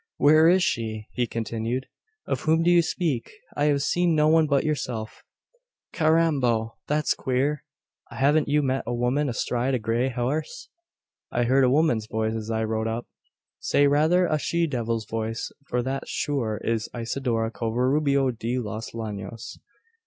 [0.17, 1.85] "Where is she?" he continued.
[2.25, 3.29] "Of whom do you speak?
[3.55, 5.21] I have seen no one but yourself."
[5.93, 6.77] "Carrambo!
[6.87, 7.63] that's queer.
[8.09, 10.69] Haven't you met a woman astride a grey horse?"
[11.31, 13.05] "I heard a woman's voice, as I rode up."
[13.59, 19.59] "Say rather a she devil's voice: for that, sure, is Isidora Covarubio de los Llanos."